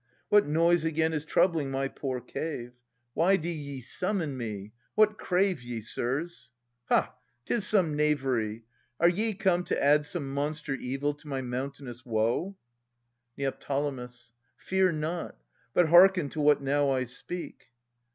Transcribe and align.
What 0.29 0.47
noise 0.47 0.83
again 0.83 1.13
is 1.13 1.25
troubling 1.25 1.69
my 1.69 1.87
poor 1.87 2.21
cave? 2.21 2.71
Why 3.13 3.35
do 3.35 3.47
ye 3.47 3.81
summon 3.81 4.35
me? 4.35 4.71
What 4.95 5.19
crave 5.19 5.61
ye, 5.61 5.79
sirs? 5.79 6.49
Ha! 6.85 7.13
'tis 7.45 7.67
some 7.67 7.95
knavery. 7.95 8.63
Are 8.99 9.07
ye 9.07 9.35
come 9.35 9.63
to 9.65 9.79
add 9.79 10.07
Some 10.07 10.33
monster 10.33 10.73
evil 10.73 11.13
to 11.13 11.27
my 11.27 11.41
mountainous 11.43 12.03
woe? 12.03 12.55
Ned. 13.37 13.63
Fear 14.57 14.91
not, 14.93 15.35
but 15.71 15.89
hearken 15.89 16.29
to 16.29 16.41
what 16.41 16.63
now 16.63 16.89
I 16.89 17.03
speak. 17.03 17.65